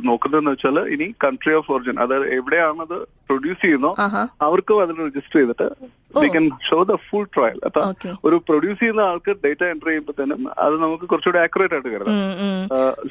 നോക്കുന്നതെന്ന് 0.09 0.51
വെച്ചാൽ 0.53 0.77
ഇനി 0.95 1.07
കൺട്രി 1.23 1.53
ഓഫ് 1.59 1.71
ഒറിജിൻ 1.75 1.97
അതായത് 2.03 2.27
എവിടെയാണത് 2.39 2.97
പ്രൊഡ്യൂസ് 3.29 3.61
ചെയ്യുന്നോ 3.63 3.91
അവർക്കും 4.47 4.81
അതിൽ 4.83 4.99
രജിസ്റ്റർ 5.07 5.37
ചെയ്തിട്ട് 5.39 5.67
they 6.13 6.27
can 6.35 6.45
show 6.67 6.77
the 6.89 6.93
full 7.07 7.25
trial 7.35 7.57
അപ്പൊ 7.67 7.81
ഒരു 8.27 8.35
പ്രൊഡ്യൂസ് 8.47 8.77
ചെയ്യുന്ന 8.81 9.01
ആൾക്ക് 9.11 9.31
ഡേറ്റ 9.43 9.63
എൻട്രി 9.71 9.89
ചെയ്യുമ്പോൾ 9.89 10.15
തന്നെ 10.19 10.35
അത് 10.65 10.75
നമുക്ക് 10.83 11.05
കുറച്ചുകൂടി 11.11 11.39
ആക്യുറേറ്റ് 11.43 11.75
ആയിട്ട് 11.77 11.89
കരുതാം. 11.93 12.15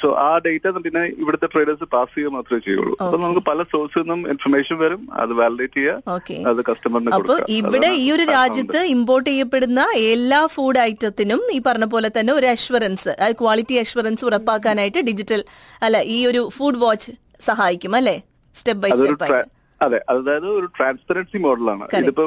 സോ 0.02 0.08
ആ 0.26 0.30
ഡേറ്റ 0.46 0.66
പിന്നെ 0.86 1.02
ഇവിടുത്തെ 1.22 1.48
ട്രേഡേഴ്സ് 1.54 1.88
പാസ് 1.94 2.12
ചെയ്യുക 2.14 2.32
മാത്രമേ 2.36 2.60
ചെയ്യുള്ളൂ. 2.66 2.94
അപ്പൊ 3.04 3.18
നമുക്ക് 3.24 3.42
പല 3.50 3.58
സോഴ്സിൽ 3.72 4.02
നിന്നും 4.02 4.22
ഇൻഫർമേഷൻ 4.34 4.78
വരും. 4.84 5.02
അത് 5.22 5.34
വാലിഡേറ്റ് 5.40 5.78
ചെയ്യുക. 5.78 6.16
അത് 6.52 6.62
കസ്റ്റമറിന് 6.70 7.14
അപ്പൊ 7.18 7.36
ഇവിടെ 7.58 7.90
ഈ 8.04 8.06
ഒരു 8.16 8.26
രാജ്യത്ത് 8.36 8.82
ഇമ്പോർട്ട് 8.96 9.28
ചെയ്യപ്പെടുന്ന 9.30 9.82
എല്ലാ 10.14 10.40
ഫുഡ് 10.56 10.82
ഐറ്റത്തിനും 10.90 11.42
ഈ 11.56 11.60
പറഞ്ഞ 11.68 11.88
പോലെ 11.96 12.10
തന്നെ 12.18 12.34
ഒരു 12.40 12.48
അഷ്വറൻസ് 12.54 13.12
ക്വാളിറ്റി 13.42 13.76
അഷ്വറൻസ് 13.84 14.24
ഉറപ്പാക്കാനായിട്ട് 14.30 15.02
ഡിജിറ്റൽ 15.10 15.42
അല്ല 15.88 15.96
ഈ 16.16 16.18
ഒരു 16.30 16.42
ഫുഡ് 16.56 16.80
വാച്ച് 16.84 17.12
സഹായിക്കും 17.48 17.94
അല്ലേ? 18.00 18.16
സ്റ്റെപ്പ് 18.54 18.82
ബൈ 18.82 18.90
സ്റ്റെപ്പ് 18.98 19.24
ആയിട്ട്. 19.26 19.44
അതെ 19.80 19.98
അതായത് 20.12 20.48
ഒരു 20.58 20.68
ട്രാൻസ്പെറൻസി 20.76 21.38
മോഡലാണ് 21.46 21.88
ഇതിപ്പോ 22.02 22.26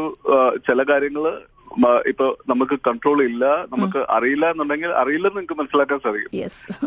ചില 0.68 0.84
കാര്യങ്ങൾ 0.91 1.24
ഇപ്പൊ 2.12 2.25
നമുക്ക് 2.51 2.75
കൺട്രോൾ 2.86 3.20
ഇല്ല 3.27 3.46
നമുക്ക് 3.72 4.00
അറിയില്ല 4.13 4.46
എന്നുണ്ടെങ്കിൽ 4.51 4.91
അറിയില്ലെന്ന് 5.01 5.38
നിങ്ങൾക്ക് 5.39 5.58
മനസ്സിലാക്കാൻ 5.60 6.00
സാധിക്കും. 6.06 6.32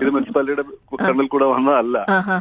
ഇത് 0.01 0.09
മുനിസിപ്പാലിറ്റിയുടെ 0.15 0.65
കണ്ണിൽ 1.03 1.29
കൂടെ 1.35 1.47
വന്നതല്ല. 1.53 1.99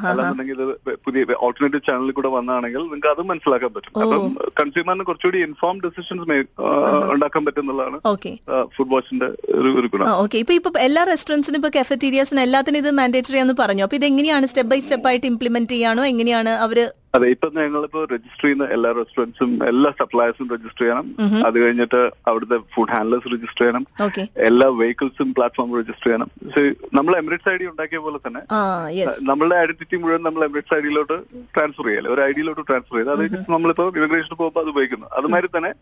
അല്ലാന്നുണ്ടെങ്കിൽ 0.09 0.55
ഇത് 0.65 0.95
പുതിയ 1.05 1.37
ഓൾട്ടർനേറ്റീവ് 1.47 1.83
ചാനലിൽ 1.87 2.15
കൂടെ 2.19 2.29
വന്നതാണെങ്കിൽ 2.37 2.81
നിങ്ങൾക്ക് 2.85 3.11
അത് 3.15 3.21
മനസ്സിലാക്കാൻ 3.31 3.71
പറ്റും. 3.75 3.99
അപ്പം 4.05 4.23
കൺസ്യൂമറിന് 4.61 5.05
കുറച്ചുകൂടി 5.09 5.41
ഇൻഫോം 5.47 5.77
ഡിസിഷൻസ് 5.85 6.39
ഉണ്ടാക്കാൻ 7.15 7.45
പറ്റുന്നതാണ് 7.49 7.99
ഫുഡ് 8.77 8.91
വാച്ചിന്റെ 8.95 9.29
ഒരു 9.59 9.87
ഗുണം. 9.93 10.07
ഓക്കെ. 10.23 10.39
ഇപ്പൊ 10.43 10.55
ഇപ്പൊ 10.59 10.71
എല്ലാ 10.87 11.03
റെസ്റ്റോറൻസിനും 11.11 11.59
ഇപ്പൊ 11.61 11.71
കഫറ്റീരിയസിനും 11.77 12.43
എല്ലാത്തിനും 12.47 12.81
ഇത് 12.83 12.91
മാൻഡേറ്ററി 13.01 13.39
ആണെന്ന് 13.43 13.57
പറഞ്ഞു. 13.63 13.85
അപ്പൊ 13.87 13.97
ഇത് 13.99 14.07
എങ്ങനെയാണ് 14.11 14.49
സ്റ്റെപ്പ് 14.53 14.71
ബൈ 14.73 14.81
സ്റ്റെപ്പ് 14.87 15.09
ആയിട്ട് 15.11 15.27
ഇംപ്ലിമെന്റ് 15.33 15.71
ചെയ്യാണോ? 15.75 16.05
എങ്ങനെയാണ് 16.13 16.53
അവർ 16.67 16.79
അതെ 17.15 17.27
ഇപ്പൊ 17.33 17.47
ഞങ്ങളിപ്പോ 17.55 18.01
രജിസ്റ്റർ 18.11 18.43
ചെയ്യുന്ന 18.43 18.65
എല്ലാ 18.75 18.89
റെസ്റ്റോറൻസും 18.97 19.51
എല്ലാ 19.71 19.89
സപ്ലയേഴ്സും 20.01 20.47
രജിസ്റ്റർ 20.53 20.83
ചെയ്യണം. 20.83 21.07
അത് 21.47 21.57
കഴിഞ്ഞിട്ട് 21.63 22.01
അവിടുത്തെ 22.29 22.57
ഫുഡ് 22.73 22.93
ഹാൻഡ്ലേഴ്സ് 22.95 23.31
രജിസ്റ്റർ 23.33 23.61
ചെയ്യണം. 23.63 23.83
എല്ലാ 24.49 24.67
വെഹിക്കിൾസും 24.79 25.29
പ്ലാറ്റ്ഫോം 25.37 25.75
രജിസ്റ്റർ 25.79 26.07
ചെയ്യണം. 26.07 26.29
നമ്മൾ 26.97 27.13
എമിറേറ്റ്സ് 27.21 27.51
ഐ 27.53 27.55
ഡി 27.61 27.67
ഉണ്ടാക്കിയ 27.73 28.01
പോലെ 28.05 28.19
തന്നെ 28.27 28.41
നമ്മളുടെ 29.31 29.57
ഐഡന്റിറ്റി 29.63 29.99
മുഴുവൻ 30.03 30.23
നമ്മൾ 30.27 30.43
എമിറേറ്റ്സ് 30.49 30.75
ഐ 30.77 30.81
ഡിയിലോട്ട് 30.87 31.17
ട്രാൻസ്ഫർ 31.55 31.87
ചെയ്യല്ലേ 31.89 32.11
ഒരു 32.15 32.23
ഐ 32.27 32.31
ഡിയിലോട്ട് 32.39 32.65
ട്രാൻസ്ഫർ 32.71 32.97
ചെയ്ത്. 32.97 33.11
അത് 33.15 33.23
നമ്മളിപ്പോ 33.55 33.87
ഇമിഗ്രേഷന് 33.99 34.37
പോകുമ്പോൾ 34.41 34.63
അത് 34.65 34.71
ഉപയോഗിക്കുന്നു. 34.75 35.09
അതുമാതിരി 35.19 35.49
തന്നെ 35.57 35.73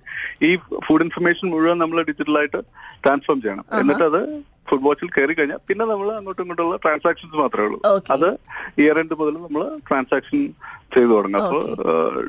ഈ 0.49 0.51
ഫുഡ് 0.87 1.05
ഇൻഫർമേഷൻ 1.07 1.47
മുഴുവൻ 1.55 1.79
നമ്മൾ 1.83 1.99
ഡിജിറ്റലായിട്ട് 2.11 2.61
ട്രാൻസ്ഫോം 3.05 3.41
ചെയ്യണം. 3.45 3.65
എന്നിട്ട് 3.81 4.05
അത് 4.11 4.21
ഫുഡ് 4.69 4.85
വാച്ചിൽ 4.87 5.09
കയറി 5.15 5.33
കഴിഞ്ഞാൽ 5.37 5.61
പിന്നെ 5.69 5.83
നമ്മൾ 5.91 6.09
അങ്ങോട്ടും 6.17 6.43
ഇങ്ങോട്ടുള്ള 6.43 6.75
ട്രാൻസാക്ഷൻസ് 6.83 7.37
മാത്രമേ 7.43 7.65
ഉള്ളൂ. 7.67 7.79
അത് 8.15 8.29
ഇയർ 8.81 8.97
എൻഡ് 9.01 9.17
മുതൽ 9.21 9.33
നമ്മൾ 9.45 9.63
ട്രാൻസാക്ഷൻ 9.87 10.41
ചെയ്തു 10.93 11.09
തുടങ്ങും. 11.15 11.39
അപ്പോൾ 11.45 11.63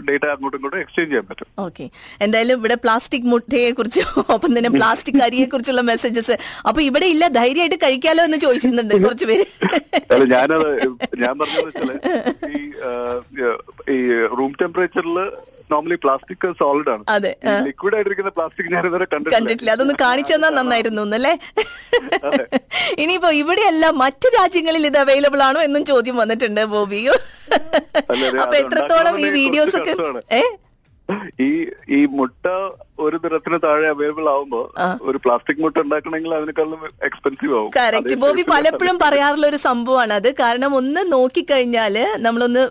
ഡേറ്റ 0.07 0.25
അങ്ങോട്ടും 0.33 0.57
ഇങ്ങോട്ടും 0.59 0.81
എക്സ്ചേഞ്ച് 0.83 1.11
ചെയ്യാൻ 1.11 1.27
പറ്റും. 1.29 1.49
ഓക്കെ 1.67 1.85
എന്തായാലും 2.25 2.57
ഇവിടെ 2.61 2.77
പ്ലാസ്റ്റിക് 2.85 3.29
മുട്ടയെ 3.33 3.71
കുറിച്ചും 3.79 4.09
ഒപ്പം 4.35 4.51
തന്നെ 4.57 4.71
പ്ലാസ്റ്റിക് 4.79 5.21
അരിയെ 5.27 5.47
കുറിച്ചുള്ള 5.53 5.85
മെസ്സേജസ് 5.91 6.37
അപ്പൊ 6.69 6.81
ഇവിടെ 6.89 7.07
ഇല്ല 7.15 7.25
ധൈര്യമായിട്ട് 7.39 7.79
കഴിക്കാലോ 7.85 8.25
എന്ന് 8.29 8.41
ചോദിച്ചിരുന്നുണ്ട് 8.47 8.95
കുറച്ച് 9.07 9.29
പേര്. 9.31 9.47
അല്ല 10.15 10.25
ഞാനത് 10.35 10.71
ഞാൻ 11.25 11.35
പറഞ്ഞത് 11.43 11.67
വെച്ചാൽ 11.69 11.91
ഈ 13.97 14.01
റൂം 14.39 14.53
ടെമ്പറേച്ചറിൽ 14.63 15.19
നോർമലി 15.73 15.97
പ്ലാസ്റ്റിക് 16.05 16.47
സോളിഡ് 16.61 16.91
ആണ്. 16.95 17.03
അതെ, 17.17 17.33
ലിക്വിഡ് 17.69 17.97
ആയിട്ടിരിക്കുന്ന 17.97 18.33
പ്ലാസ്റ്റിക് 18.39 18.71
ഞാൻ 18.75 18.83
ഇതുവരെ 18.89 19.07
കണ്ടിട്ടില്ല. 19.15 19.71
അതൊന്ന് 19.77 19.97
കാണിച്ചു 20.05 20.33
തന്നാൽ 20.37 20.55
നന്നായിരുന്നു 20.61 21.03
അല്ലേ. 21.19 21.35
ഇനിയിപ്പോ 23.03 23.31
ഇവിടെയല്ല 23.43 23.85
മറ്റു 24.05 24.29
രാജ്യങ്ങളിൽ 24.39 24.85
ഇത് 24.91 24.99
അവൈലബിൾ 25.05 25.43
ആണോ 25.49 25.61
എന്നും 25.69 25.85
ചോദ്യം 25.93 26.17
വന്നിട്ടുണ്ട് 26.23 26.63
ബോബിയോ. 26.75 27.15
അപ്പൊ 28.43 28.57
എത്രത്തോളം 28.65 29.15
ഈ 29.27 29.29
വീഡിയോസ് 29.41 29.77
ഒക്കെ 29.81 29.95
കഷ്ടമാണ്. 29.95 30.23
ഈ 31.41 31.49
ഈ 31.91 32.01
മുട്ട 32.19 32.45
ഒരു 33.05 33.17
തരത്തിന് 33.25 33.59
താഴെ 33.63 33.87
അവൈലബിൾ 33.91 34.27
ആവുമ്പോ 34.33 34.59
ഒരു 35.09 35.19
പ്ലാസ്റ്റിക് 35.25 35.61
മുട്ട 35.63 35.77
ഉണ്ടാക്കണമെങ്കിൽ 35.85 36.33
അതിനേക്കാളും 36.35 36.81
എക്സ്പെൻസീവ് 37.09 37.55
ആവും. 37.59 37.71
കറക്റ്റ് 37.77 38.17
ബോബി 38.23 38.43
പലപ്പോഴും 38.51 38.97
പറയാറുള്ള 39.05 39.47
ഒരു 39.47 39.59
സംഭവമാണ് 39.67 40.13
അത്. 40.13 40.29
കാരണം 40.41 40.75
ഒന്ന് 40.75 41.03
നോക്കിക്കഴിഞ്ഞാൽ 41.13 41.97
നമ്മളൊന്ന് 42.19 42.63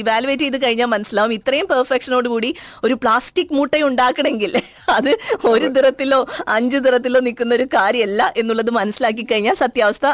ഇവാലുവേറ്റ് 0.00 0.44
ചെയ്ത് 0.46 0.58
കഴിഞ്ഞാൽ 0.64 0.90
മനസ്സിലാവും. 0.94 1.34
ഇത്രയും 1.38 1.68
പെർഫെക്ഷനോട് 1.72 2.28
കൂടി 2.28 2.50
ഒരു 2.84 2.96
പ്ലാസ്റ്റിക് 3.04 3.54
മുട്ട 3.58 3.74
ഉണ്ടാക്കണമെങ്കിൽ 3.90 4.54
അത് 4.98 5.12
ഒരു 5.52 5.68
തരത്തിലോ 5.76 6.20
അഞ്ച് 6.56 6.80
തരത്തിലോ 6.86 7.20
നിൽക്കുന്ന 7.20 7.54
ഒരു 7.54 7.68
കാര്യമല്ല 7.76 8.32
എന്നുള്ളത് 8.36 8.72
മനസ്സിലാക്കി 8.80 9.24
കഴിഞ്ഞാൽ 9.24 9.56
സത്യാവസ്ഥ 9.64 10.06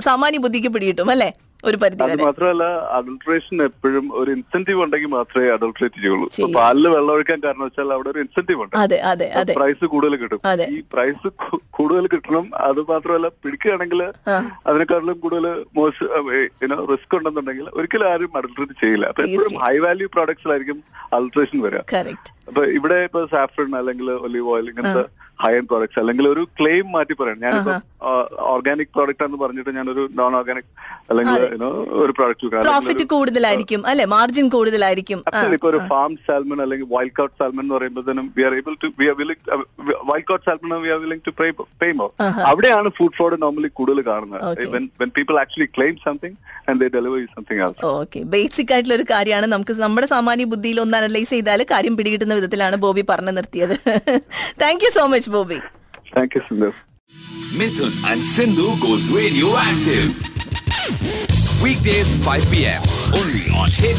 സാമാന്യ 0.00 0.38
ബുദ്ധിക്ക് 0.38 0.70
പിടികിട്ടും 0.74 1.10
അല്ലേ? 1.10 1.30
ഒരു 1.64 1.76
പരിധി 1.82 2.02
അത് 2.04 2.22
മാത്രമല്ല 2.26 2.64
അഡൾട്രേഷൻ 2.96 3.56
എപ്പോഴും 3.66 4.06
ഒരു 4.20 4.30
ഇൻസെന്റീവ് 4.36 4.80
ഉണ്ടെങ്കിൽ 4.84 5.10
മാത്രമേ 5.16 5.48
അഡൾട്രേറ്റ് 5.56 5.98
ചെയ്യുള്ളൂ. 6.04 6.26
പാലിൽ 6.56 6.86
വെള്ളം 6.94 7.12
ഒഴിക്കാൻ 7.14 7.38
കാരണം 7.44 7.64
വെച്ചാൽ 7.68 7.92
അവിടെ 7.96 8.08
ഒരു 8.12 8.20
ഇൻസെന്റീവ് 8.24 8.62
ഉണ്ട്. 8.64 8.74
അതെ 8.82 8.98
അതെ 9.10 9.28
അതെ. 9.40 9.54
പ്രൈസ് 9.58 9.84
കൂടുതൽ 9.94 10.16
കിട്ടും. 10.22 10.40
ഈ 10.76 10.80
പ്രൈസ് 10.94 11.30
കൂടുതൽ 11.78 12.06
കിട്ടണം. 12.14 12.46
അത് 12.68 12.80
മാത്രമല്ല 12.92 13.30
പിടിക്കുകയാണെങ്കിൽ 13.44 14.02
അതിനെക്കാട്ടിലും 14.68 15.20
കൂടുതൽ 15.24 15.46
മോശം 15.78 16.28
റിസ്ക് 16.92 17.16
ഉണ്ടെന്നുണ്ടെങ്കിൽ 17.18 17.68
ഒരിക്കലും 17.78 18.08
ആരും 18.12 18.36
അഡൾട്രേറ്റ് 18.40 18.76
ചെയ്യില്ല. 18.82 19.06
അപ്പൊ 19.12 19.22
എപ്പോഴും 19.26 19.56
ഹൈ 19.66 19.76
വാല്യൂ 19.86 20.08
പ്രോഡക്ട്സിലായിരിക്കും 20.16 20.80
അൾട്രേഷൻ 21.18 21.58
വരിക. 21.66 21.82
അപ്പൊ 22.52 22.62
ഇവിടെ 22.78 22.96
ഇപ്പൊ 23.06 23.20
സാഫ്രൺ 23.34 23.72
അല്ലെങ്കിൽ 23.78 24.08
ഒലിവ് 24.26 24.48
ഓയിൽ 24.54 24.66
ഇങ്ങനത്തെ 24.70 25.04
ഹൈ 25.42 25.50
എൻഡ് 25.58 25.68
പ്രോഡക്ട്സ് 25.70 25.98
അല്ലെങ്കിൽ 26.00 26.24
ഒരു 26.32 26.42
ക്ലെയിം 26.58 26.86
മാറ്റി 26.94 27.14
പറയാം 27.20 27.38
ഞാനിപ്പോ 27.44 27.72
ഓർഗാനിക് 28.52 28.90
പ്രോഡക്റ്റ് 28.94 29.22
ആണെന്ന് 29.24 29.40
പറഞ്ഞിട്ട് 29.42 29.70
ഞാൻ 29.76 29.86
ഒരു 29.92 30.02
നോൺ 30.18 30.32
ഓർഗാനിക് 30.38 30.68
അല്ലെങ്കിൽ 31.10 31.42
ഒരു 32.02 32.12
പ്രോഡക്റ്റ് 32.18 32.48
പ്രോഫിറ്റ് 32.66 33.04
കൂടുതലായിരിക്കും 33.12 33.80
അല്ലെ? 33.90 34.04
മാർജിൻ 34.14 34.46
കൂടുതലായിരിക്കും. 34.54 35.18
ഇപ്പൊ 35.56 35.68
ഒരു 35.70 35.80
ഫാം 35.90 36.12
സാൽമൺ 36.26 36.60
അല്ലെങ്കിൽ 36.64 36.88
വൈൽഡ് 36.94 37.16
കൗട്ട് 37.18 37.34
സാൽമൺ 37.40 37.62
എന്ന് 37.64 37.74
പറയുമ്പോഴത്തേനും 37.76 38.26
we 38.36 38.44
are 38.48 38.54
able 38.60 38.76
to 38.84 38.90
we 39.00 39.08
are 39.12 39.16
willing 39.20 39.42
wild 40.10 40.28
caught 40.30 40.44
salmon 40.48 40.80
we 40.84 40.92
are 40.94 41.00
willing 41.04 41.24
to 41.28 41.34
pay 41.82 41.88
more 42.00 42.10
അവിടെയാണ് 42.50 42.90
ഫുഡ് 42.98 43.16
ഫ്രോഡ് 43.18 43.38
നോർമലി 43.44 43.70
കൂടുതൽ 43.80 44.00
കാണുന്നത്. 44.10 44.44
When 45.02 45.10
people 45.18 45.38
actually 45.44 45.68
claim 45.76 45.96
something 46.06 46.36
and 46.68 46.78
they 46.82 46.90
deliver 46.96 47.18
something 47.36 47.62
okay 47.94 48.22
basic 48.34 48.72
ആയിട്ടുള്ള 48.76 48.96
ഒരു 49.00 49.06
കാര്യമാണ്. 49.12 49.48
നമുക്ക് 49.54 49.76
നമ്മുടെ 49.84 50.08
സാമാന്യ 50.14 50.48
ബുദ്ധിയിൽ 50.54 50.80
ഒന്ന് 50.84 50.98
അനലൈസ് 51.00 51.32
ചെയ്താൽ 51.36 51.62
കാര്യം 51.74 51.96
പിടികിട്ടുന്ന 52.00 52.40
വിധത്തിലാണ് 52.42 52.76
ബോബി 52.84 53.04
പറഞ്ഞു 53.10 53.32
നിർത്തിയത്. 53.38 53.76
Thank 54.62 54.84
you 54.86 54.90
so 54.98 55.04
much 55.14 55.30
Bobby. 55.36 55.58
Thank 56.16 56.36
you 56.36 56.42
Weekdays 61.64 62.08
5 62.28 62.46
p.m. 62.52 62.80
only 63.18 63.42
on 63.60 63.68
Hit 63.82 63.96